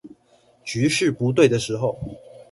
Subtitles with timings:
[0.65, 1.95] 局勢不對的時候